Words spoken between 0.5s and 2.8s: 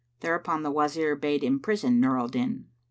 the Wazir bade imprison Nur al Din.